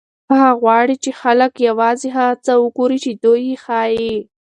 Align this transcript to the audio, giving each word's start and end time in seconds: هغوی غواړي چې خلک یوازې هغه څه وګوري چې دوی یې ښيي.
هغوی 0.39 0.59
غواړي 0.61 0.95
چې 1.03 1.11
خلک 1.21 1.51
یوازې 1.67 2.07
هغه 2.17 2.35
څه 2.45 2.53
وګوري 2.63 2.97
چې 3.05 3.11
دوی 3.23 3.41
یې 3.49 3.57
ښيي. 3.65 4.13